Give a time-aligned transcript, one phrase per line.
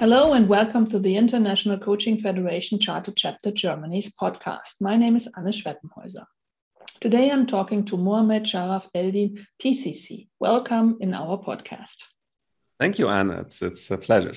[0.00, 4.80] Hello and welcome to the International Coaching Federation Charter Chapter Germany's podcast.
[4.80, 6.24] My name is Anne Schweppenhäuser.
[7.02, 10.28] Today I'm talking to Mohamed Sharaf Eldin, PCC.
[10.38, 11.96] Welcome in our podcast.
[12.78, 13.42] Thank you, Anna.
[13.42, 14.32] It's, it's a pleasure.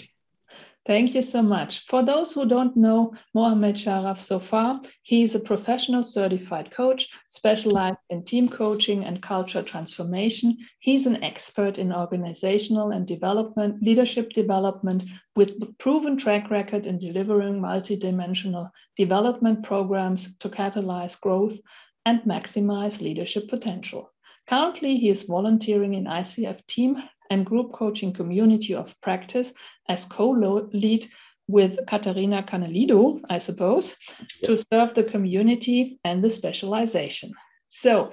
[0.85, 1.85] Thank you so much.
[1.87, 7.07] For those who don't know Mohamed Sharaf so far, he is a professional certified coach
[7.29, 10.57] specialized in team coaching and culture transformation.
[10.79, 15.03] He's an expert in organizational and development, leadership development
[15.37, 21.57] with proven track record in delivering multidimensional development programs to catalyze growth
[22.05, 24.11] and maximize leadership potential.
[24.47, 27.01] Currently, he is volunteering in ICF team
[27.33, 29.51] and group coaching community of practice
[29.89, 31.09] as co-lead
[31.47, 33.95] with Katarina Canelido, I suppose,
[34.43, 37.33] to serve the community and the specialization.
[37.69, 38.11] So,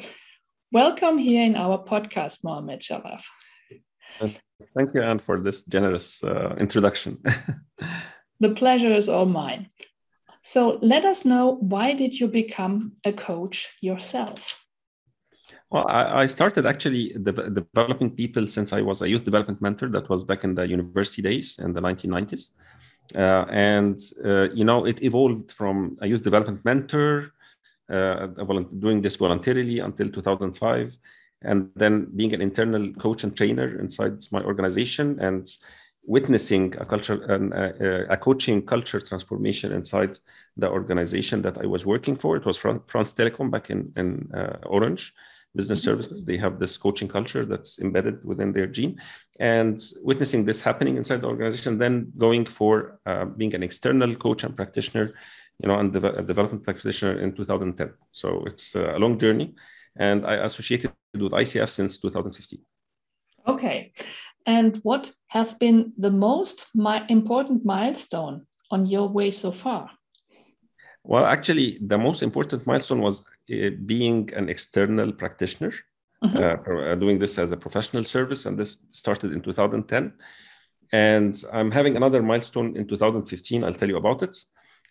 [0.72, 3.22] welcome here in our podcast, Mohamed Sharaf.
[4.74, 7.18] Thank you, Anne, for this generous uh, introduction.
[8.40, 9.68] the pleasure is all mine.
[10.42, 14.56] So, let us know why did you become a coach yourself?
[15.70, 19.88] Well, I, I started actually de- developing people since I was a youth development mentor.
[19.88, 22.50] That was back in the university days in the 1990s.
[23.14, 27.32] Uh, and, uh, you know, it evolved from a youth development mentor,
[27.92, 28.26] uh,
[28.78, 30.96] doing this voluntarily until 2005,
[31.42, 35.48] and then being an internal coach and trainer inside my organization and
[36.02, 40.18] witnessing a culture and a, a, coaching culture transformation inside
[40.56, 42.36] the organization that I was working for.
[42.36, 45.12] It was France Telecom back in, in uh, Orange
[45.54, 46.22] business services.
[46.24, 49.00] They have this coaching culture that's embedded within their gene.
[49.38, 54.44] And witnessing this happening inside the organization, then going for uh, being an external coach
[54.44, 55.14] and practitioner,
[55.62, 57.92] you know, and de- development practitioner in 2010.
[58.12, 59.54] So it's a long journey.
[59.96, 62.60] And I associated with ICF since 2015.
[63.48, 63.92] Okay.
[64.46, 69.90] And what have been the most mi- important milestone on your way so far?
[71.02, 73.24] Well, actually, the most important milestone was
[73.86, 75.72] being an external practitioner,
[76.24, 76.90] mm-hmm.
[76.90, 80.12] uh, doing this as a professional service, and this started in 2010.
[80.92, 83.64] And I'm having another milestone in 2015.
[83.64, 84.36] I'll tell you about it.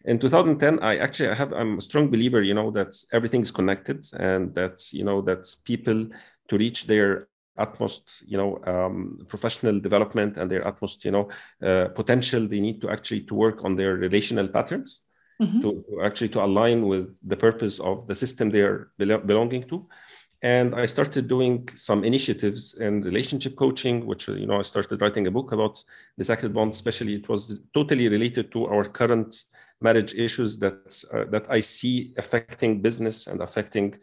[0.05, 3.51] In 2010, I actually I have I'm a strong believer, you know, that everything is
[3.51, 6.07] connected, and that you know that people
[6.47, 7.27] to reach their
[7.59, 11.29] utmost you know um, professional development and their utmost you know
[11.61, 15.01] uh, potential they need to actually to work on their relational patterns
[15.41, 15.61] mm-hmm.
[15.61, 19.87] to, actually to align with the purpose of the system they're belonging to
[20.41, 25.27] and i started doing some initiatives in relationship coaching which you know i started writing
[25.27, 25.83] a book about
[26.17, 29.43] the sacred bond especially it was totally related to our current
[29.81, 33.93] marriage issues that uh, that i see affecting business and affecting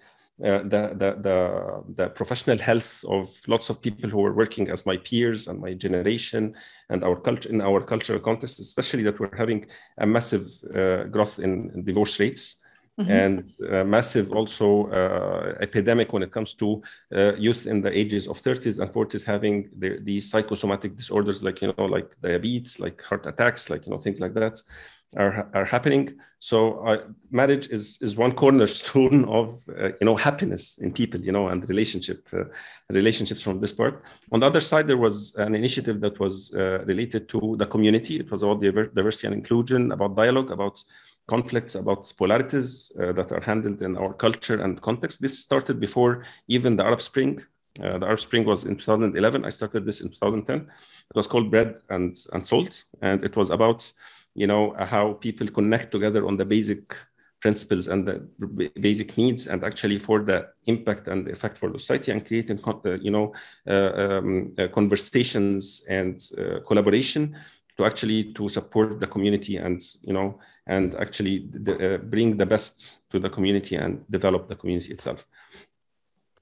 [0.44, 4.84] uh, the, the, the, the, professional health of lots of people who are working as
[4.84, 6.54] my peers and my generation
[6.90, 9.64] and our culture in our cultural context, especially that we're having
[9.96, 12.56] a massive uh, growth in, in, divorce rates.
[12.98, 13.10] Mm-hmm.
[13.10, 16.80] and massive also uh, epidemic when it comes to
[17.14, 21.60] uh, youth in the ages of 30s and 40s having the, these psychosomatic disorders like
[21.60, 24.62] you know like diabetes like heart attacks like you know things like that
[25.16, 26.18] are, are happening.
[26.38, 26.98] So uh,
[27.30, 31.68] marriage is, is one cornerstone of uh, you know happiness in people, you know, and
[31.68, 32.44] relationship uh,
[32.90, 34.02] relationships from this part.
[34.32, 38.18] On the other side, there was an initiative that was uh, related to the community.
[38.18, 40.82] It was about diversity and inclusion, about dialogue, about
[41.28, 45.20] conflicts, about polarities uh, that are handled in our culture and context.
[45.20, 47.42] This started before even the Arab Spring.
[47.82, 49.44] Uh, the Arab Spring was in 2011.
[49.44, 50.60] I started this in 2010.
[50.60, 53.92] It was called Bread and, and Salt, and it was about
[54.36, 56.94] you know how people connect together on the basic
[57.40, 58.14] principles and the
[58.80, 62.58] basic needs and actually for the impact and the effect for the society and creating
[62.66, 63.32] uh, you know
[63.68, 67.36] uh, um, uh, conversations and uh, collaboration
[67.76, 72.46] to actually to support the community and you know and actually the, uh, bring the
[72.46, 75.26] best to the community and develop the community itself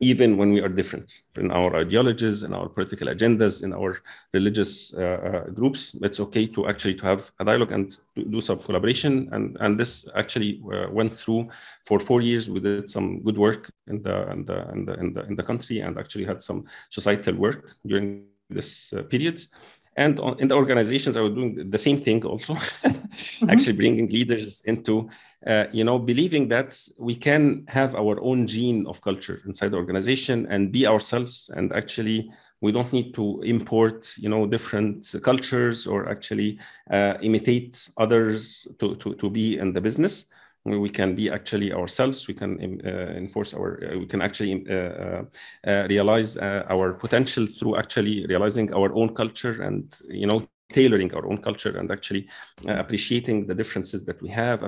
[0.00, 4.00] even when we are different in our ideologies in our political agendas in our
[4.32, 8.40] religious uh, uh, groups it's okay to actually to have a dialogue and to do
[8.40, 9.28] some collaboration.
[9.32, 11.48] And and this actually uh, went through
[11.86, 12.50] for four years.
[12.50, 15.42] We did some good work in the in the in the in the, in the
[15.42, 19.40] country and actually had some societal work during this uh, period
[19.96, 23.50] and on, in the organizations are doing the same thing also mm-hmm.
[23.50, 25.08] actually bringing leaders into
[25.46, 29.76] uh, you know believing that we can have our own gene of culture inside the
[29.76, 32.30] organization and be ourselves and actually
[32.60, 36.58] we don't need to import you know different cultures or actually
[36.90, 40.26] uh, imitate others to, to, to be in the business
[40.64, 44.74] we can be actually ourselves we can uh, enforce our uh, we can actually uh,
[44.74, 45.24] uh,
[45.66, 51.14] uh realize uh, our potential through actually realizing our own culture and you know tailoring
[51.14, 52.26] our own culture and actually
[52.66, 54.58] appreciating the differences that we have,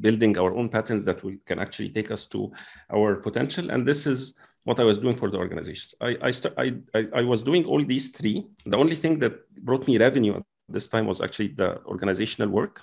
[0.00, 2.52] building our own patterns that we can actually take us to
[2.92, 3.70] our potential.
[3.70, 5.94] And this is what I was doing for the organizations.
[6.00, 8.46] I, I, I, I was doing all these three.
[8.66, 12.82] The only thing that brought me revenue at this time was actually the organizational work.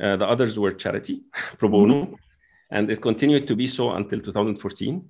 [0.00, 1.22] Uh, the others were charity,
[1.58, 2.14] pro bono, mm-hmm.
[2.70, 5.04] and it continued to be so until 2014.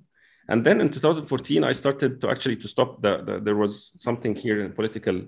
[0.47, 3.01] And then in 2014, I started to actually to stop.
[3.01, 5.21] The, the there was something here in political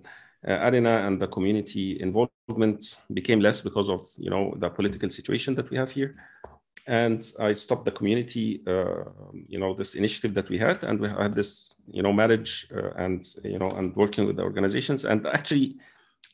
[0.48, 5.54] uh, arena and the community involvement became less because of you know the political situation
[5.54, 6.16] that we have here
[6.88, 9.04] and i stopped the community uh,
[9.48, 12.90] you know this initiative that we had and we had this you know marriage uh,
[12.96, 15.76] and you know and working with the organizations and actually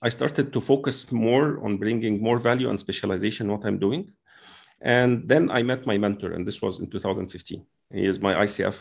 [0.02, 4.12] i started to focus more on bringing more value and specialization what i'm doing.
[4.82, 8.78] And then i met my mentor and this was in 2015 he is my icf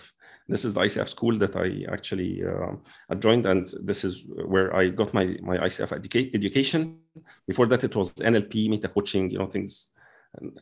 [0.49, 2.77] this is the ICF school that I actually uh,
[3.19, 7.01] joined, and this is where I got my my ICF educa- education.
[7.49, 9.89] Before that, it was NLP, meta coaching, you know, things,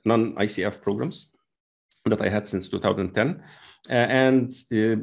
[0.06, 1.33] non ICF programs
[2.10, 3.42] that I had since 2010.
[3.88, 4.96] Uh, and uh,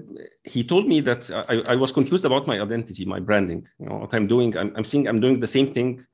[0.44, 3.68] he told me that I, I, was confused about my identity, my branding.
[3.80, 4.56] You know what I'm doing.
[4.58, 6.06] I'm, I'm seeing I'm doing the same thing.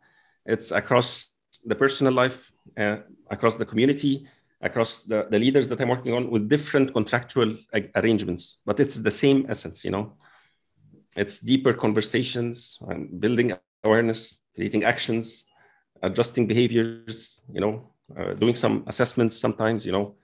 [0.45, 1.29] It's across
[1.65, 2.97] the personal life, uh,
[3.29, 4.27] across the community,
[4.61, 7.57] across the, the leaders that I'm working on with different contractual
[7.95, 10.13] arrangements, but it's the same essence, you know.
[11.15, 13.53] It's deeper conversations and building
[13.83, 15.45] awareness, creating actions,
[16.01, 20.15] adjusting behaviors, you know, uh, doing some assessments sometimes, you know.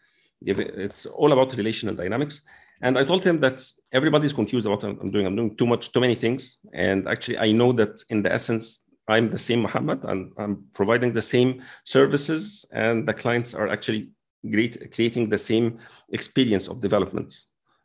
[0.45, 2.43] It's all about relational dynamics.
[2.81, 5.25] And I told him that everybody's confused about what I'm doing.
[5.25, 6.57] I'm doing too much, too many things.
[6.73, 11.11] And actually, I know that in the essence, I'm the same Muhammad and I'm providing
[11.13, 14.09] the same services, and the clients are actually
[14.49, 15.79] great, creating the same
[16.09, 17.35] experience of development.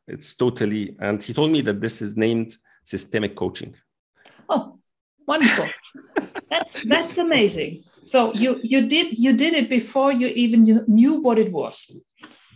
[0.06, 3.74] It's totally, and he told me that this is named systemic coaching.
[4.48, 4.78] Oh,
[5.26, 5.68] wonderful!
[6.50, 7.84] that's that's amazing.
[8.04, 11.94] So you you did you did it before you even knew what it was.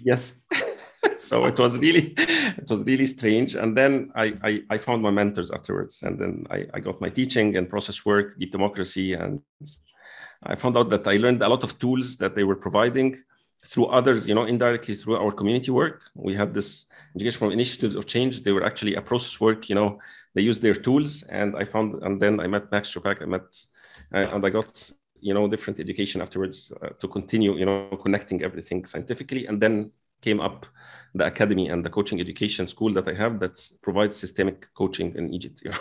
[0.05, 0.41] Yes.
[1.17, 5.11] so it was really it was really strange and then I, I, I found my
[5.11, 9.41] mentors afterwards and then I, I got my teaching and process work deep democracy and
[10.45, 13.19] i found out that i learned a lot of tools that they were providing
[13.65, 16.03] through others, you know, indirectly through our community work.
[16.15, 18.43] We had this education from initiatives of change.
[18.43, 20.01] They were actually a process work, you know,
[20.35, 21.23] they used their tools.
[21.25, 23.43] And I found, and then I met Max Schupbach, I met,
[24.15, 24.91] uh, and I got,
[25.23, 29.47] you know, different education afterwards uh, to continue, you know, connecting everything scientifically.
[29.47, 30.67] And then came up
[31.15, 35.35] the academy and the coaching education school that I have that provides systemic coaching in
[35.35, 35.79] Egypt, you know.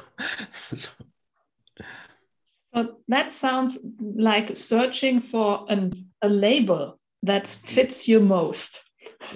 [0.73, 0.89] so.
[2.73, 8.83] so that sounds like searching for an, a label that fits you most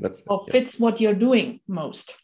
[0.00, 0.80] That's, or fits yes.
[0.80, 2.14] what you're doing most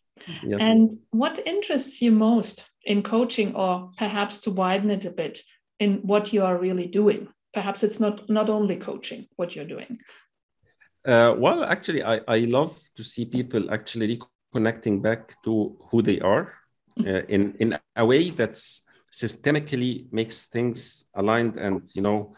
[0.43, 0.59] yes.
[0.61, 5.41] and what interests you most in coaching or perhaps to widen it a bit
[5.81, 9.99] in what you are really doing perhaps it's not not only coaching what you're doing
[11.07, 14.21] uh, well actually I, I love to see people actually
[14.55, 16.53] reconnecting back to who they are
[16.99, 17.09] mm-hmm.
[17.09, 22.37] uh, in in a way that's systemically makes things aligned and you know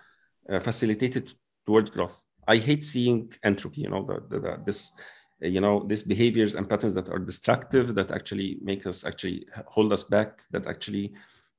[0.51, 1.35] uh, facilitated
[1.67, 2.21] towards growth.
[2.49, 4.93] I hate seeing entropy, you know, the, the, the, this,
[5.41, 9.93] you know, these behaviors and patterns that are destructive, that actually make us actually hold
[9.93, 11.13] us back, that actually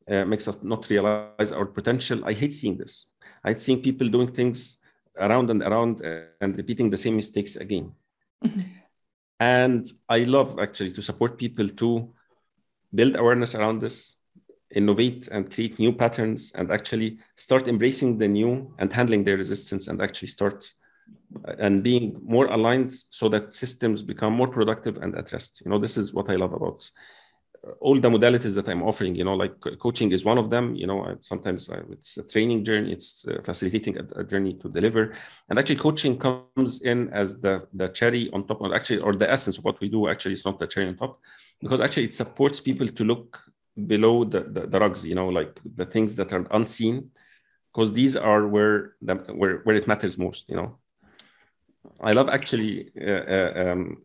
[0.10, 2.24] uh, makes us not realize our potential.
[2.26, 3.12] I hate seeing this.
[3.44, 4.78] I hate seeing people doing things
[5.20, 6.02] around and around
[6.42, 7.92] and repeating the same mistakes again.
[9.40, 12.14] And I love actually to support people to
[12.96, 14.16] build awareness around this,
[14.74, 19.88] innovate and create new patterns and actually start embracing the new and handling their resistance
[19.88, 20.66] and actually start
[21.48, 25.70] uh, and being more aligned so that systems become more productive and at rest you
[25.70, 27.23] know this is what i love about uh,
[27.80, 30.86] all the modalities that i'm offering you know like coaching is one of them you
[30.86, 35.14] know sometimes it's a training journey it's uh, facilitating a, a, journey to deliver
[35.50, 39.30] and actually coaching comes in as the the cherry on top of actually or the
[39.32, 41.20] essence of what we do actually it's not the cherry on top
[41.62, 43.40] because actually it supports people to look
[43.88, 47.10] below the, the, the rugs, you know, like the things that are unseen,
[47.74, 50.78] because these are where the, where where it matters most, you know.
[52.02, 53.98] I love actually uh, uh, um,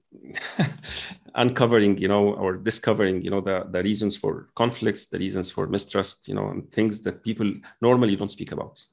[1.35, 5.67] uncovering, you know, or discovering, you know, the, the reasons for conflicts, the reasons for
[5.67, 8.85] mistrust, you know, and things that people normally don't speak about.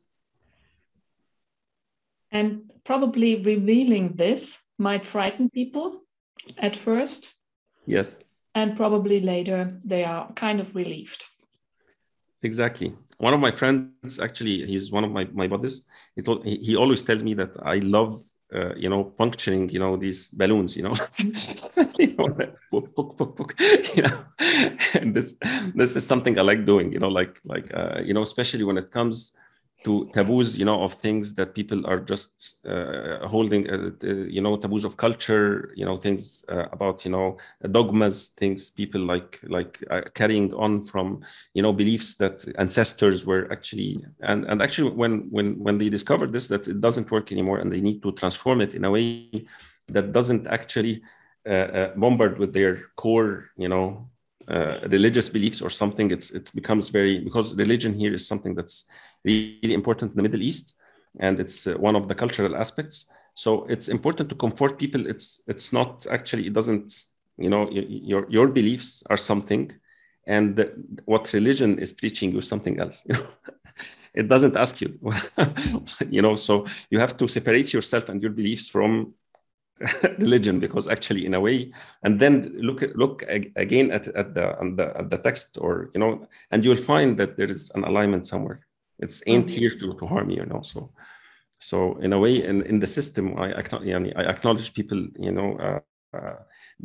[2.31, 6.01] And probably revealing this might frighten people
[6.57, 7.33] at first.
[7.85, 8.19] Yes
[8.55, 11.23] and probably later they are kind of relieved
[12.41, 15.83] exactly one of my friends actually he's one of my, my buddies
[16.15, 18.19] he, told, he, he always tells me that i love
[18.53, 20.95] uh, you know, puncturing, you know, these balloons, you know,
[21.97, 22.37] you know,
[22.71, 23.55] book, book, book,
[23.95, 24.23] you know,
[24.93, 25.37] and this,
[25.73, 28.77] this is something I like doing, you know, like, like, uh, you know, especially when
[28.77, 29.33] it comes
[29.85, 34.57] to taboos, you know, of things that people are just uh, holding, uh, you know,
[34.57, 37.37] taboos of culture, you know, things uh, about, you know,
[37.71, 41.21] dogmas, things people like like uh, carrying on from,
[41.53, 46.33] you know, beliefs that ancestors were actually, and and actually when when when they discovered
[46.33, 49.45] this that it doesn't work anymore and they need to transform it in a way
[49.87, 51.01] that doesn't actually
[51.47, 54.09] uh, uh, bombard with their core, you know,
[54.47, 58.85] uh, religious beliefs or something it's it becomes very because religion here is something that's
[59.23, 60.75] really important in the middle east
[61.19, 63.05] and it's uh, one of the cultural aspects.
[63.33, 65.07] So it's important to comfort people.
[65.07, 67.05] It's it's not actually it doesn't
[67.37, 69.71] you know your your beliefs are something
[70.27, 70.71] and the,
[71.05, 73.27] what religion is preaching you is something else you know?
[74.13, 74.97] It doesn't ask you.
[76.09, 79.13] You know so you have to separate yourself and your beliefs from
[80.19, 81.71] religion because actually in a way
[82.03, 83.23] and then look look
[83.57, 87.35] again at, at the, the at the text or you know and you'll find that
[87.35, 88.65] there is an alignment somewhere
[88.99, 89.57] it's ain't mm-hmm.
[89.57, 90.89] here to, to harm you you know so
[91.59, 96.17] so in a way in, in the system I, I acknowledge people you know uh,
[96.17, 96.35] uh,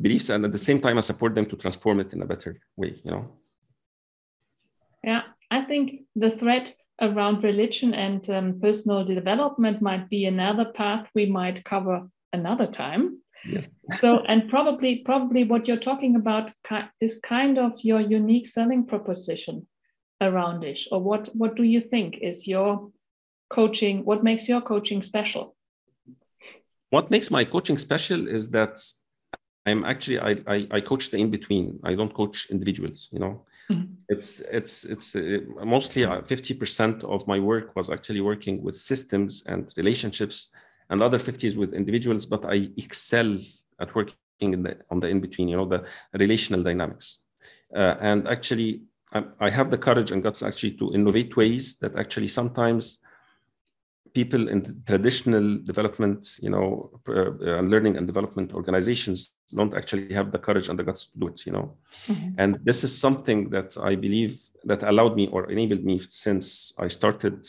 [0.00, 2.60] beliefs and at the same time I support them to transform it in a better
[2.76, 3.30] way you know
[5.04, 11.08] yeah I think the threat around religion and um, personal development might be another path
[11.14, 13.20] we might cover another time.
[13.44, 13.70] Yes.
[13.96, 16.50] so, and probably, probably what you're talking about
[17.00, 19.66] is kind of your unique selling proposition
[20.20, 20.80] around it.
[20.92, 22.90] Or what, what do you think is your
[23.48, 24.04] coaching?
[24.04, 25.56] What makes your coaching special?
[26.90, 28.78] What makes my coaching special is that
[29.66, 31.78] I'm actually I, I, I coach the in between.
[31.84, 33.08] I don't coach individuals.
[33.12, 33.92] You know, mm-hmm.
[34.08, 38.78] it's it's it's uh, mostly uh, fifty percent of my work was actually working with
[38.78, 40.50] systems and relationships
[40.90, 43.38] and other 50s with individuals, but I excel
[43.80, 47.18] at working the, on the in between, you know, the relational dynamics.
[47.74, 48.82] Uh, and actually,
[49.12, 52.98] I, I, have the courage and guts actually to innovate ways that actually sometimes
[54.12, 60.38] people in traditional development, you know, uh, learning and development organizations don't actually have the
[60.38, 61.76] courage and the guts to do it, you know.
[62.08, 62.30] Mm-hmm.
[62.38, 66.88] And this is something that I believe that allowed me or enabled me since I
[66.88, 67.48] started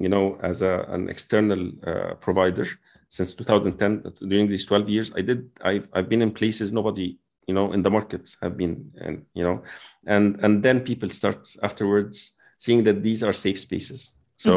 [0.00, 2.66] you know, as a, an external uh, provider
[3.10, 4.04] since 2010.
[4.26, 5.50] During these 12 years, I did.
[5.62, 9.44] I've I've been in places nobody, you know, in the market have been, and you
[9.44, 9.62] know,
[10.06, 14.16] and and then people start afterwards seeing that these are safe spaces.
[14.36, 14.52] So,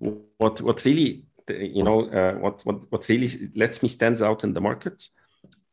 [0.00, 0.18] mm-hmm.
[0.38, 4.52] what what really, you know, uh, what what what really lets me stands out in
[4.52, 5.08] the market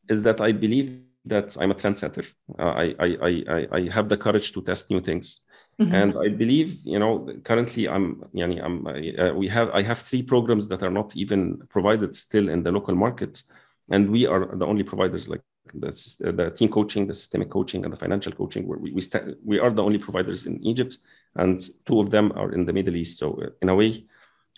[0.10, 1.00] is that I believe
[1.30, 2.26] that I'm a trendsetter.
[2.58, 3.18] Uh, I, I,
[3.50, 5.42] I, I have the courage to test new things.
[5.80, 5.96] Mm-hmm.
[5.96, 10.22] And I believe, you know, currently I'm, yani, I'm uh, we have, I have three
[10.22, 13.44] programs that are not even provided still in the local market.
[13.90, 15.42] And we are the only providers like
[15.74, 19.38] the, the team coaching, the systemic coaching, and the financial coaching, where we, we, st-
[19.44, 20.98] we are the only providers in Egypt.
[21.36, 23.20] And two of them are in the Middle East.
[23.20, 24.06] So uh, in a way,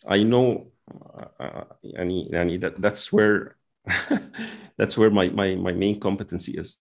[0.08, 3.58] I know, uh, uh yani, yani that, that's where
[4.78, 6.80] that's where my, my, my main competency is.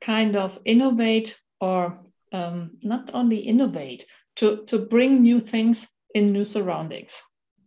[0.00, 1.98] Kind of innovate or
[2.32, 7.20] um, not only innovate, to, to bring new things in new surroundings.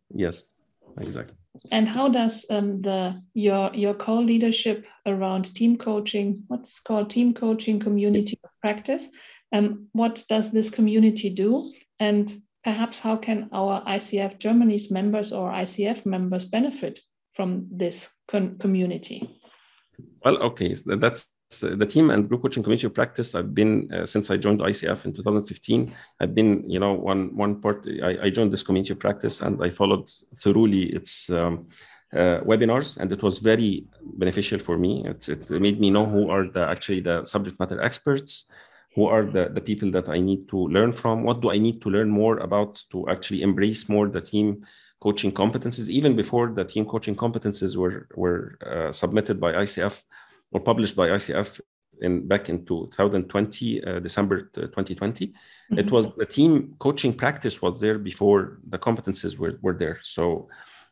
[0.09, 0.53] Yes,
[0.99, 1.35] exactly.
[1.71, 7.79] And how does um, the your your co-leadership around team coaching, what's called team coaching
[7.79, 9.07] community of practice,
[9.51, 11.71] um, what does this community do?
[11.99, 16.99] And perhaps how can our ICF Germany's members or ICF members benefit
[17.33, 19.39] from this community?
[20.23, 21.29] Well, okay, that's
[21.61, 23.35] uh, the team and group coaching community practice.
[23.35, 25.93] I've been uh, since I joined ICF in 2015.
[26.19, 27.85] I've been, you know, one one part.
[28.03, 31.67] I, I joined this community practice and I followed thoroughly its um,
[32.13, 35.03] uh, webinars, and it was very beneficial for me.
[35.05, 38.45] It, it made me know who are the actually the subject matter experts,
[38.95, 41.23] who are the, the people that I need to learn from.
[41.23, 44.65] What do I need to learn more about to actually embrace more the team
[45.05, 48.41] coaching competencies, even before the team coaching competencies were, were
[48.73, 49.95] uh, submitted by ICF
[50.53, 51.59] or published by ICF
[52.05, 55.27] in back in 2020, uh, December 2020.
[55.27, 55.79] Mm-hmm.
[55.81, 59.99] It was the team coaching practice was there before the competencies were, were there.
[60.01, 60.47] So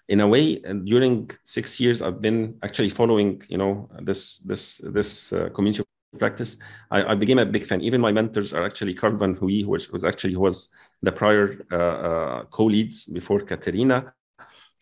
[0.10, 0.46] in a way,
[0.91, 4.63] during six years, I've been actually following, you know, this this
[4.98, 5.84] this uh, community
[6.18, 6.58] practice,
[6.89, 7.82] I, I, became a big fan.
[7.82, 10.70] Even my mentors are actually Carl Van Hui, who was, actually was
[11.01, 14.13] the prior uh, uh, co-leads before Katerina.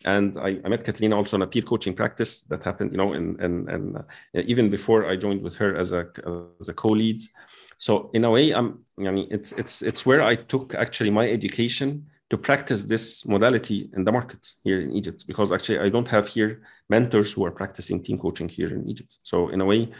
[0.04, 3.12] And I, I, met Katerina also in a peer coaching practice that happened, you know,
[3.12, 4.02] and and and uh,
[4.34, 6.08] even before I joined with her as a
[6.58, 7.22] as a co-lead.
[7.76, 11.28] So in a way, I'm, I mean, it's it's it's where I took actually my
[11.28, 16.08] education to practice this modality in the market here in Egypt because actually I don't
[16.08, 19.18] have here mentors who are practicing team coaching here in Egypt.
[19.22, 19.90] So in a way,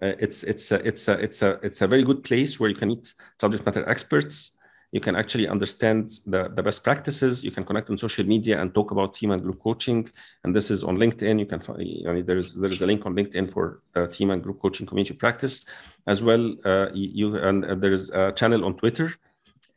[0.00, 2.76] uh, it's it's a, it's a it's a it's a very good place where you
[2.76, 4.52] can meet subject matter experts.
[4.92, 7.42] You can actually understand the, the best practices.
[7.42, 10.06] You can connect on social media and talk about team and group coaching.
[10.44, 11.38] And this is on LinkedIn.
[11.38, 14.30] You can find I mean, there's there is a link on LinkedIn for uh, team
[14.30, 15.64] and group coaching community practice,
[16.06, 16.54] as well.
[16.64, 19.14] Uh, you and uh, there is a channel on Twitter,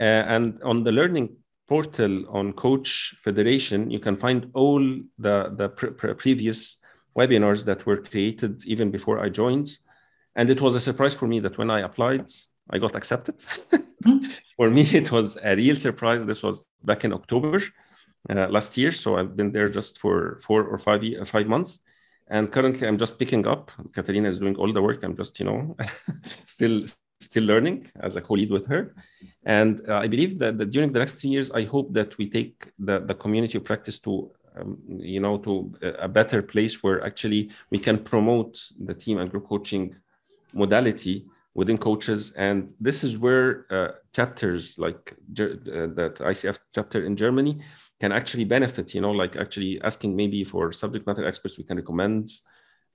[0.01, 1.29] uh, and on the learning
[1.67, 4.81] portal on Coach Federation, you can find all
[5.17, 6.77] the, the pre- pre- previous
[7.17, 9.69] webinars that were created even before I joined.
[10.35, 12.29] And it was a surprise for me that when I applied,
[12.69, 13.37] I got accepted.
[13.71, 14.29] Mm-hmm.
[14.57, 16.25] for me, it was a real surprise.
[16.25, 17.61] This was back in October
[18.29, 18.91] uh, last year.
[18.91, 21.79] So I've been there just for four or five, year, five months.
[22.27, 23.71] And currently, I'm just picking up.
[23.93, 25.03] Katerina is doing all the work.
[25.03, 25.75] I'm just, you know,
[26.45, 26.85] still
[27.19, 28.93] still learning as a co-lead with her.
[29.45, 32.29] And uh, I believe that, that, during the next three years, I hope that we
[32.29, 37.51] take the, the community practice to, um, you know, to a better place where actually
[37.71, 39.95] we can promote the team and group coaching
[40.55, 42.31] modality within coaches.
[42.35, 47.59] And this is where uh, chapters like uh, that ICF chapter in Germany
[48.00, 51.77] can actually benefit, you know, like actually asking maybe for subject matter experts we can
[51.77, 52.29] recommend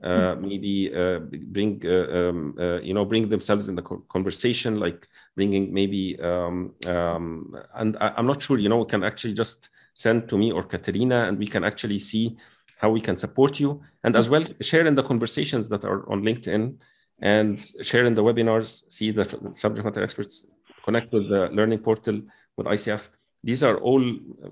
[0.02, 5.06] uh, maybe uh, bring uh, um, uh, you know bring themselves in the conversation like
[5.36, 9.68] bringing maybe um, um, and I, am not sure you know we can actually just
[9.92, 12.38] send to me or Katerina and we can actually see
[12.78, 13.82] how we can support you.
[14.04, 16.76] And as well share in the conversations that are on LinkedIn
[17.20, 20.46] and share in the webinars see the subject matter experts
[20.84, 22.20] connect with the learning portal
[22.56, 23.08] with ICF
[23.42, 24.04] these are all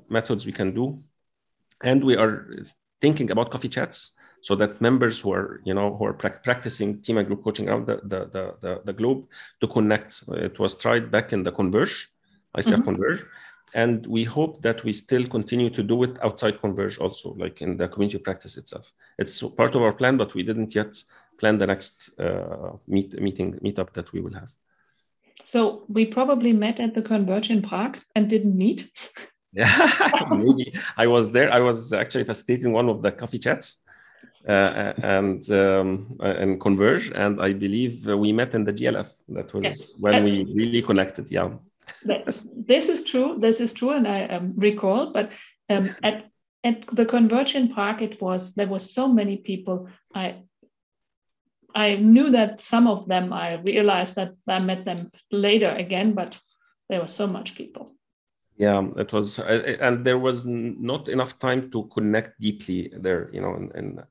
[0.09, 1.03] methods we can do.
[1.83, 2.65] And we are
[3.01, 7.01] thinking about coffee chats so that members who are you know who are pra- practicing
[7.01, 9.27] team and group coaching around the, the, the, the, the globe
[9.61, 12.09] to connect it was tried back in the converge
[12.57, 12.83] icf mm-hmm.
[12.83, 13.25] converge.
[13.75, 17.77] And we hope that we still continue to do it outside converge also like in
[17.77, 18.95] the community practice itself.
[19.19, 20.97] It's part of our plan but we didn't yet
[21.39, 24.53] plan the next uh, meet, meeting meetup that we will have
[25.45, 28.91] so we probably met at the converge in prague and didn't meet
[29.53, 33.79] yeah maybe i was there i was actually facilitating one of the coffee chats
[34.49, 39.09] uh, and um, and Converge, and I believe we met in the GLF.
[39.29, 39.93] That was yes.
[39.99, 41.31] when we really connected.
[41.31, 41.51] Yeah,
[42.05, 43.37] this is true.
[43.39, 45.13] This is true, and I um, recall.
[45.13, 45.33] But
[45.69, 46.31] um, at
[46.65, 49.89] at the Converge in Prague, it was there was so many people.
[50.15, 50.43] I
[51.75, 53.33] I knew that some of them.
[53.33, 56.39] I realized that I met them later again, but
[56.89, 57.95] there was so much people.
[58.57, 63.31] Yeah, it was, and there was not enough time to connect deeply there.
[63.33, 64.03] You know, and, and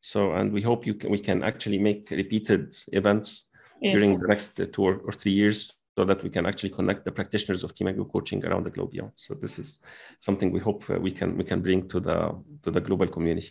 [0.00, 3.46] so, and we hope you can, we can actually make repeated events
[3.80, 3.94] yes.
[3.94, 7.62] during the next two or, three years so that we can actually connect the practitioners
[7.62, 8.90] of team and coaching around the globe.
[8.92, 9.08] Yeah.
[9.14, 9.78] So this is
[10.18, 13.50] something we hope uh, we can we can bring to the to the global community.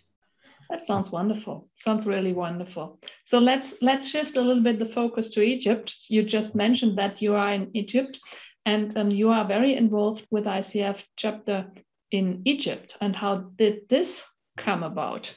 [0.72, 1.68] That sounds wonderful.
[1.76, 2.98] Sounds really wonderful.
[3.26, 5.94] So let's let's shift a little bit the focus to Egypt.
[6.08, 8.18] You just mentioned that you are in Egypt,
[8.66, 11.70] and um, you are very involved with ICF chapter
[12.12, 12.96] in Egypt.
[13.02, 14.24] And how did this
[14.58, 15.36] come about?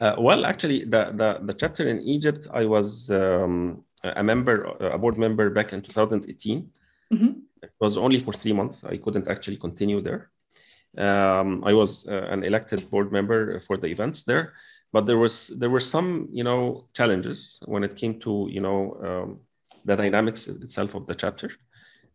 [0.00, 4.98] Uh, well, actually, the, the, the chapter in Egypt, I was um, a member, a
[4.98, 6.70] board member back in 2018.
[7.12, 7.40] Mm-hmm.
[7.64, 8.84] It was only for three months.
[8.84, 10.30] I couldn't actually continue there.
[10.96, 14.54] Um, I was uh, an elected board member for the events there,
[14.92, 18.96] but there was there were some you know challenges when it came to you know
[19.04, 19.40] um,
[19.84, 21.50] the dynamics itself of the chapter.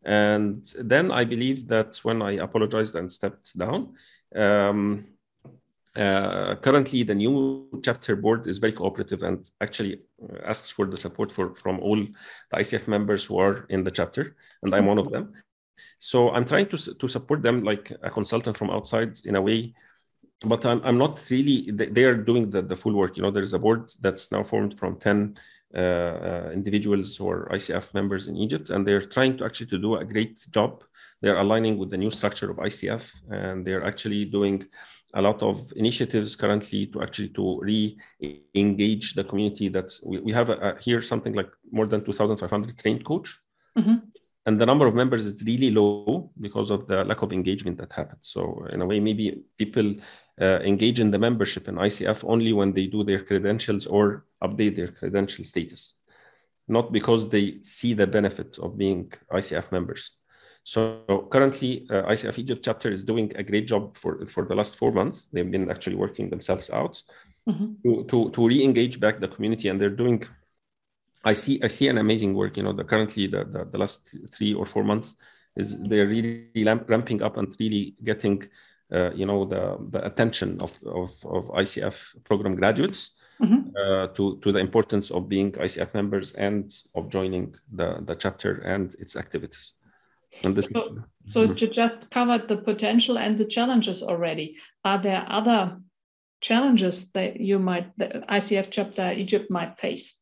[0.06, 3.94] And then I believe that when I apologized and stepped down,
[4.36, 5.06] um,
[5.96, 10.98] uh, currently, the new chapter board is very cooperative and actually uh, asks for the
[10.98, 14.98] support for, from all the ICF members who are in the chapter, and I'm one
[14.98, 15.34] of them.
[16.00, 19.74] So I'm trying to, to support them like a consultant from outside in a way,
[20.44, 23.18] but I'm, I'm not really, they are doing the, the full work.
[23.18, 25.38] You know, there's a board that's now formed from 10
[25.76, 29.96] uh, uh, individuals or ICF members in Egypt, and they're trying to actually to do
[29.96, 30.84] a great job.
[31.22, 34.64] They're aligning with the new structure of ICF, and they're actually doing
[35.14, 40.50] a lot of initiatives currently to actually to re-engage the community that's we, we have
[40.50, 43.38] a, a, here something like more than 2500 trained coach
[43.78, 43.96] mm-hmm.
[44.46, 47.92] And the number of members is really low because of the lack of engagement that
[47.92, 49.96] happens so in a way maybe people
[50.42, 54.76] uh, engage in the membership in icf only when they do their credentials or update
[54.76, 55.94] their credential status
[56.68, 60.12] not because they see the benefits of being icf members
[60.64, 64.78] so currently, uh, ICF Egypt chapter is doing a great job for, for the last
[64.78, 65.28] four months.
[65.32, 67.02] They've been actually working themselves out
[67.48, 67.74] mm-hmm.
[67.84, 70.24] to, to, to re-engage back the community, and they're doing.
[71.24, 72.58] I see I see an amazing work.
[72.58, 75.16] You know, the currently the, the, the last three or four months,
[75.56, 76.50] is they're really
[76.88, 78.44] ramping up and really getting
[78.92, 83.70] uh, you know the, the attention of, of, of ICF program graduates mm-hmm.
[83.76, 88.62] uh, to, to the importance of being ICF members and of joining the, the chapter
[88.62, 89.74] and its activities.
[90.44, 91.54] And this so, so mm-hmm.
[91.58, 94.58] you just covered the potential and the challenges already.
[94.84, 95.78] Are there other
[96.42, 100.16] challenges that you might, the ICF chapter Egypt might face?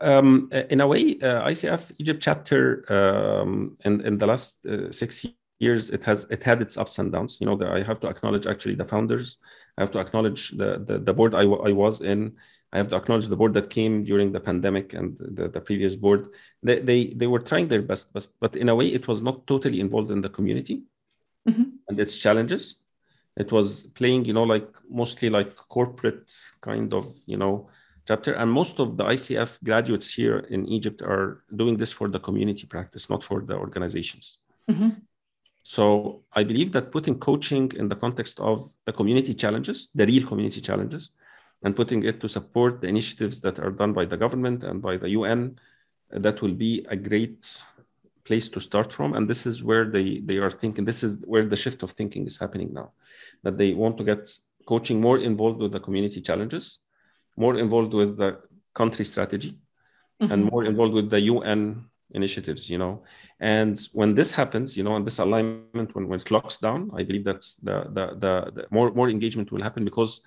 [0.00, 5.24] Um, in a way, uh, ICF Egypt chapter um, in, in the last uh, six
[5.60, 7.38] years, it has it had its ups and downs.
[7.40, 9.38] You know, the, I have to acknowledge actually the founders.
[9.78, 12.34] I have to acknowledge the the, the board I, I was in.
[12.72, 15.94] I have to acknowledge the board that came during the pandemic and the, the previous
[15.94, 16.30] board.
[16.62, 19.46] They, they they were trying their best, but but in a way, it was not
[19.46, 20.82] totally involved in the community
[21.48, 21.64] mm-hmm.
[21.88, 22.76] and its challenges.
[23.36, 27.68] It was playing, you know, like mostly like corporate kind of, you know,
[28.06, 28.32] chapter.
[28.34, 32.66] And most of the ICF graduates here in Egypt are doing this for the community
[32.66, 34.38] practice, not for the organizations.
[34.70, 34.90] Mm-hmm.
[35.62, 40.26] So I believe that putting coaching in the context of the community challenges, the real
[40.26, 41.10] community challenges,
[41.62, 44.98] and putting it to support the initiatives that are done by the government and by
[44.98, 45.58] the UN,
[46.10, 47.64] that will be a great
[48.24, 49.14] place to start from.
[49.14, 52.26] And this is where they, they are thinking, this is where the shift of thinking
[52.26, 52.92] is happening now,
[53.42, 54.36] that they want to get
[54.66, 56.78] coaching more involved with the community challenges
[57.36, 58.38] more involved with the
[58.74, 59.58] country strategy
[60.20, 60.32] mm-hmm.
[60.32, 63.02] and more involved with the UN initiatives, you know.
[63.40, 67.02] And when this happens, you know, and this alignment, when, when it locks down, I
[67.02, 70.20] believe that the, the, the, the more, more engagement will happen because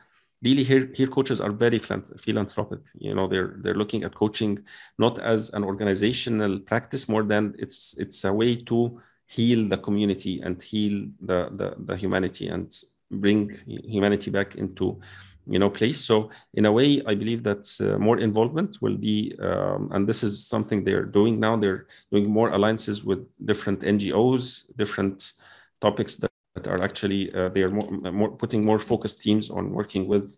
[0.43, 2.79] really here, here coaches are very philanthropic.
[2.97, 4.59] You know, they're, they're looking at coaching
[4.97, 10.41] not as an organizational practice more than it's, it's a way to heal the community
[10.41, 12.77] and heal the, the, the humanity and
[13.11, 14.99] bring humanity back into
[15.49, 15.99] you know place.
[16.01, 20.23] So in a way i believe that uh, more involvement will be um, and this
[20.23, 21.55] is something they're doing now.
[21.55, 25.33] They're doing more alliances with different ngos different
[25.81, 29.71] topics that, that are actually uh, they are more, more, putting more focused teams on
[29.71, 30.37] working with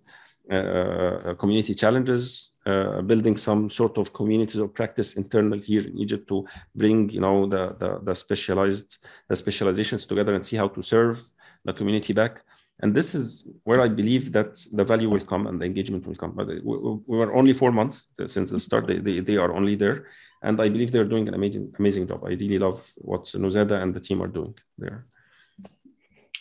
[0.51, 5.95] uh, uh community challenges uh, building some sort of communities of practice internal here in
[5.97, 6.45] egypt to
[6.75, 11.23] bring you know the, the, the specialized the specializations together and see how to serve
[11.65, 12.43] the community back
[12.81, 16.15] and this is where I believe that the value will come and the engagement will
[16.15, 16.31] come.
[16.31, 18.87] But uh, we, we were only four months since the start.
[18.87, 20.07] They, they, they, are only there.
[20.41, 22.23] And I believe they're doing an amazing, amazing job.
[22.23, 25.07] I really love what Nozada and the team are doing there.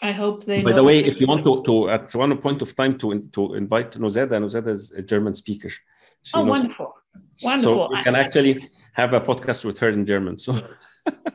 [0.00, 0.62] I hope they.
[0.62, 3.54] By the way, if you want to, to at one point of time to to
[3.54, 5.70] invite Nozada, Nozada is a German speaker.
[5.70, 6.94] She oh, wonderful!
[7.42, 7.88] Wonderful.
[7.88, 10.38] So we can actually have a podcast with her in German.
[10.38, 10.52] So.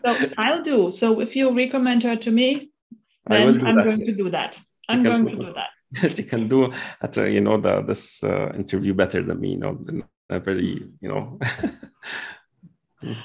[0.05, 0.91] so I'll do.
[0.91, 2.71] So if you recommend her to me,
[3.27, 4.11] then I'm that, going yes.
[4.11, 4.57] to do that.
[4.89, 5.69] I'm going to do that.
[6.15, 9.51] she can do at uh, you know the, this uh, interview better than me.
[9.51, 9.77] You know,
[10.39, 11.39] very you know.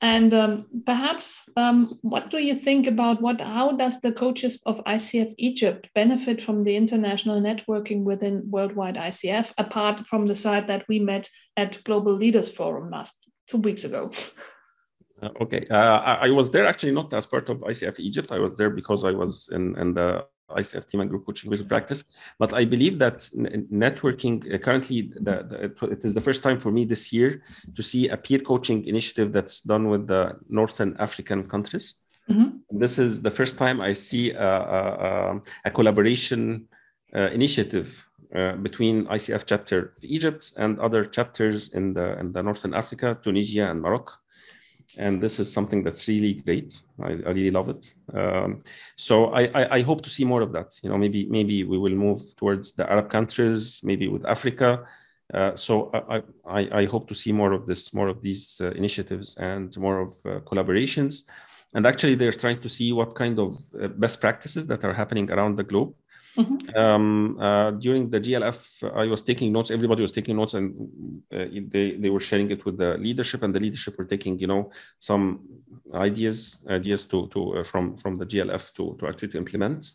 [0.00, 3.40] and um, perhaps, um, what do you think about what?
[3.40, 9.52] How does the coaches of ICF Egypt benefit from the international networking within worldwide ICF,
[9.58, 13.16] apart from the side that we met at Global Leaders Forum last
[13.48, 14.10] two weeks ago?
[15.22, 18.30] Uh, okay, uh, I, I, was there actually not as part of ICF Egypt.
[18.30, 21.68] I was there because I was in, in the ICF team and group coaching with
[21.68, 22.04] practice.
[22.38, 23.18] But I believe that
[23.72, 27.42] networking uh, currently, the, the, it is the first time for me this year
[27.74, 31.94] to see a peer coaching initiative that's done with the Northern African countries.
[32.30, 32.78] Mm-hmm.
[32.78, 36.68] This is the first time I see a, a, a collaboration
[37.14, 38.04] uh, initiative
[38.34, 43.16] uh, between ICF chapter of Egypt and other chapters in the in the Northern Africa,
[43.22, 44.14] Tunisia, and Morocco
[44.96, 46.80] and this is something that's really great.
[47.02, 47.94] I, I really love it.
[48.14, 48.62] Um,
[48.96, 50.74] so I, I, I, hope to see more of that.
[50.82, 54.84] You know, maybe maybe we will move towards the Arab countries, maybe with Africa.
[55.34, 58.70] Uh, so I, I, I hope to see more of this, more of these uh,
[58.70, 61.22] initiatives, and more of uh, collaborations.
[61.74, 65.30] And actually, they're trying to see what kind of uh, best practices that are happening
[65.30, 65.94] around the globe
[66.36, 66.76] Mm-hmm.
[66.76, 68.58] Um, uh, during the GLF,
[68.94, 69.70] I was taking notes.
[69.70, 73.54] Everybody was taking notes, and uh, they they were sharing it with the leadership, and
[73.54, 75.40] the leadership were taking, you know, some
[75.94, 79.92] ideas ideas to to uh, from from the GLF to to actually to implement.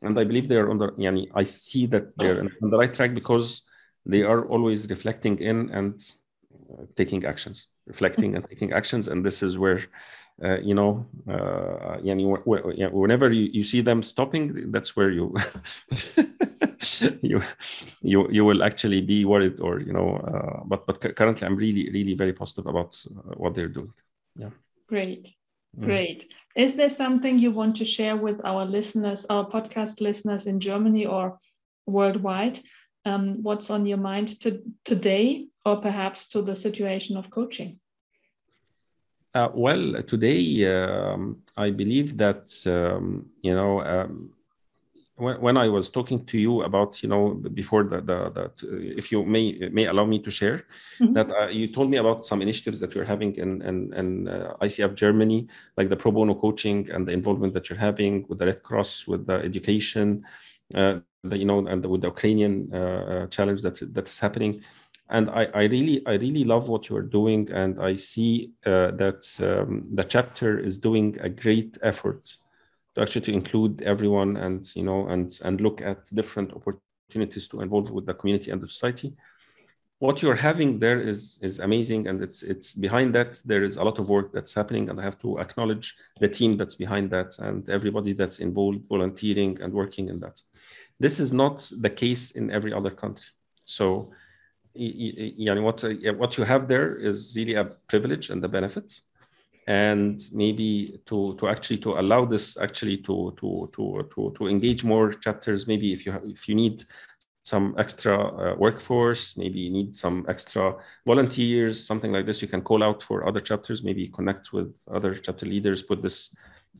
[0.00, 0.88] And I believe they are on the.
[0.92, 3.62] Yani, I see that they're on the right track because
[4.06, 6.02] they are always reflecting in and
[6.96, 9.82] taking actions, reflecting and taking actions, and this is where
[10.42, 11.98] uh, you know, uh,
[12.90, 15.34] whenever you, you see them stopping, that's where you
[17.22, 17.42] you
[18.00, 20.16] you you will actually be worried, or you know.
[20.16, 23.92] Uh, but but currently, I'm really really very positive about uh, what they're doing.
[24.34, 24.50] Yeah.
[24.88, 25.34] Great.
[25.78, 25.84] Mm.
[25.84, 26.34] Great.
[26.56, 31.06] Is there something you want to share with our listeners, our podcast listeners in Germany
[31.06, 31.38] or
[31.86, 32.58] worldwide?
[33.04, 37.80] Um, what's on your mind to, today, or perhaps to the situation of coaching?
[39.34, 44.30] Uh, well, today um, I believe that um, you know um,
[45.16, 49.24] when, when I was talking to you about you know before that that if you
[49.24, 50.64] may may allow me to share
[51.00, 51.14] mm-hmm.
[51.14, 54.54] that uh, you told me about some initiatives that you're having in in, in uh,
[54.60, 58.46] ICF Germany like the pro bono coaching and the involvement that you're having with the
[58.46, 60.24] Red Cross with the education
[60.74, 64.62] uh, the, you know and with the Ukrainian uh, uh, challenge that that is happening
[65.12, 68.92] and I, I, really I really love what you are doing, and I see uh,
[68.92, 72.36] that um, the chapter is doing a great effort
[72.94, 77.60] to actually to include everyone and you know and and look at different opportunities to
[77.60, 79.14] involve with the community and the society.
[79.98, 83.84] What you're having there is is amazing, and it's it's behind that there is a
[83.84, 87.38] lot of work that's happening, and I have to acknowledge the team that's behind that
[87.38, 90.40] and everybody that's involved, volunteering and working in that.
[91.02, 93.30] This is not the case in every other country.
[93.64, 94.12] So
[94.74, 95.84] what
[96.20, 99.00] what you have there is really a privilege and the benefit
[99.66, 104.82] and maybe to to actually to allow this actually to to to to, to engage
[104.82, 106.84] more chapters maybe if you have, if you need
[107.42, 110.74] some extra uh, workforce maybe you need some extra
[111.06, 115.14] volunteers something like this you can call out for other chapters maybe connect with other
[115.14, 116.34] chapter leaders put this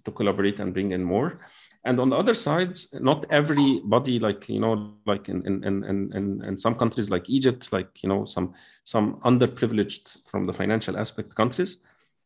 [0.04, 1.38] to collaborate and bring in more
[1.84, 6.44] and on the other side not everybody like you know like in in in in,
[6.44, 11.34] in some countries like egypt like you know some some underprivileged from the financial aspect
[11.34, 11.78] countries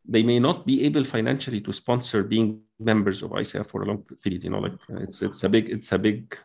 [0.09, 4.03] they may not be able financially to sponsor being members of icf for a long
[4.23, 6.39] period you know like it's it's a big it's a big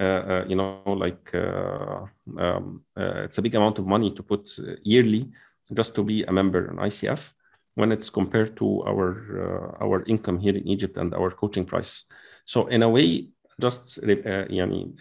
[0.00, 2.00] uh, uh, you know like uh,
[2.38, 5.28] um, uh, it's a big amount of money to put yearly
[5.74, 7.32] just to be a member in icf
[7.78, 9.08] when it's compared to our
[9.44, 12.04] uh, our income here in Egypt and our coaching prices.
[12.44, 13.28] So in a way,
[13.60, 14.46] just uh,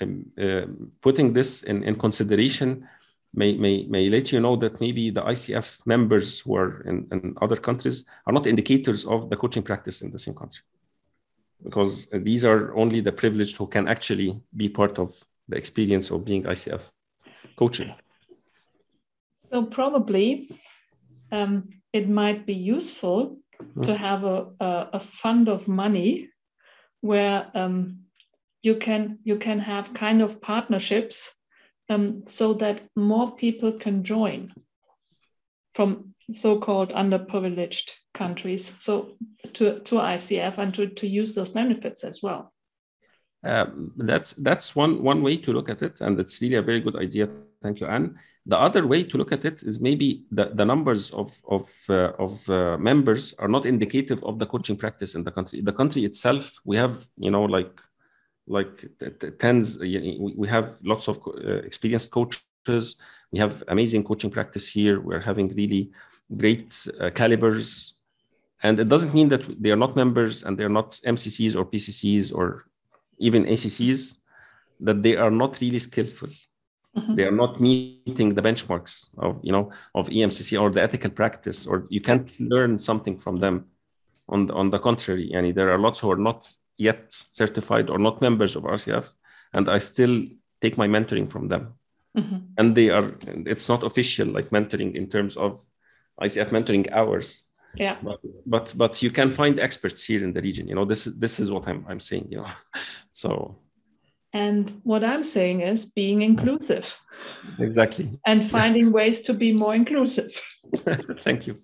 [0.02, 0.66] um, uh,
[1.02, 2.88] putting this in, in consideration
[3.34, 7.36] may, may, may let you know that maybe the ICF members who are in, in
[7.42, 10.64] other countries are not indicators of the coaching practice in the same country.
[11.64, 15.10] Because these are only the privileged who can actually be part of
[15.50, 16.84] the experience of being ICF
[17.58, 17.92] coaching.
[19.50, 20.52] So probably
[21.32, 23.84] um, it might be useful mm.
[23.84, 26.30] to have a, a, a, fund of money
[27.02, 28.00] where um,
[28.62, 31.32] you can you can have kind of partnerships
[31.90, 34.54] um, so that more people can join
[35.74, 39.16] from so-called underprivileged countries so
[39.54, 42.52] to, to ICF and to, to use those benefits as well.
[43.44, 46.82] Um, that's that's one one way to look at it, and it's really a very
[46.82, 47.30] good idea.
[47.62, 48.20] Thank you, Anne.
[48.46, 52.12] The other way to look at it is maybe the, the numbers of of uh,
[52.20, 55.62] of uh, members are not indicative of the coaching practice in the country.
[55.62, 57.82] The country itself, we have you know like
[58.48, 58.86] like
[59.40, 59.80] tens.
[59.80, 62.96] We have lots of uh, experienced coaches.
[63.32, 65.00] We have amazing coaching practice here.
[65.02, 65.90] We're having really
[66.38, 67.96] great uh, calibers,
[68.62, 72.34] and it doesn't mean that they are not members and they're not MCCs or PCCs
[72.34, 72.66] or
[73.18, 74.18] even ACCs,
[74.80, 76.30] that they are not really skillful.
[76.98, 77.16] Mm-hmm.
[77.16, 81.68] They are not meeting the benchmarks of you know of EMCC or the ethical practice,
[81.68, 83.66] or you can't learn something from them.
[84.30, 87.98] On the, on the contrary, yani there are lots who are not yet certified or
[87.98, 89.14] not members of RCF,
[89.54, 90.26] and I still
[90.60, 91.76] take my mentoring from them.
[92.18, 92.38] Mm-hmm.
[92.58, 95.62] And they are it's not official like mentoring in terms of
[96.20, 97.44] ICF mentoring hours
[97.76, 101.08] yeah but, but but you can find experts here in the region you know this
[101.08, 102.48] is this is what i'm i'm saying you know
[103.12, 103.58] so
[104.34, 106.98] and what i'm saying is being inclusive.
[107.60, 108.20] Exactly.
[108.26, 110.40] And finding ways to be more inclusive.
[111.24, 111.60] Thank you.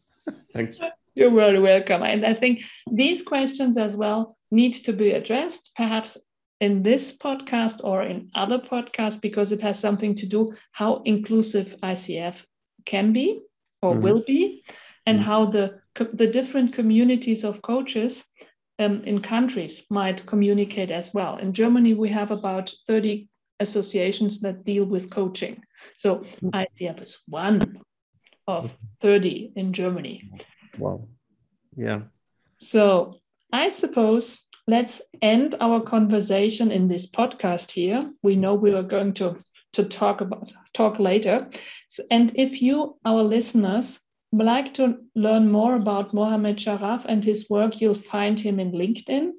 [0.53, 0.87] Thank you.
[1.15, 2.03] You're very welcome.
[2.03, 6.17] And i think these questions as well need to be addressed perhaps
[6.59, 11.75] in this podcast or in other podcasts because it has something to do how inclusive
[11.83, 12.45] icf
[12.85, 13.41] can be
[13.81, 14.03] or mm-hmm.
[14.03, 14.63] will be
[15.05, 15.27] and mm-hmm.
[15.27, 15.79] how the
[16.13, 18.23] the different communities of coaches
[18.83, 21.37] um, in countries might communicate as well.
[21.37, 25.63] In Germany, we have about 30 associations that deal with coaching.
[25.97, 26.23] So.
[26.41, 27.81] ICF is one
[28.47, 30.29] of 30 in Germany.
[30.77, 31.07] Wow.
[31.75, 32.01] Yeah.
[32.59, 33.15] So
[33.51, 38.11] I suppose let's end our conversation in this podcast here.
[38.21, 39.37] We know we are going to,
[39.73, 41.49] to talk about talk later.
[42.09, 43.99] And if you, our listeners,
[44.41, 49.31] like to learn more about Mohamed Sharaf and his work, you'll find him in LinkedIn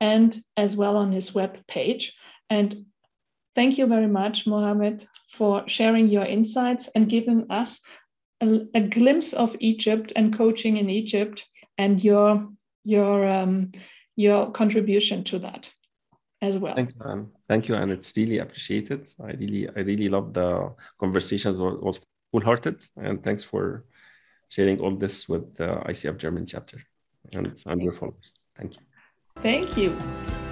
[0.00, 2.16] and as well on his web page.
[2.48, 2.86] And
[3.54, 7.80] thank you very much, Mohamed, for sharing your insights and giving us
[8.40, 11.44] a, a glimpse of Egypt and coaching in Egypt
[11.78, 12.48] and your
[12.84, 13.72] your um,
[14.14, 15.70] your contribution to that
[16.40, 16.74] as well.
[16.74, 17.28] Thank you, Anne.
[17.48, 19.08] Thank you, and it's really appreciated.
[19.20, 21.54] I really I really love the conversation.
[21.54, 23.84] It was full hearted, and thanks for
[24.48, 26.78] sharing all this with the ICF German chapter
[27.32, 28.32] and, and your followers.
[28.56, 28.82] Thank you.
[29.42, 30.45] Thank you.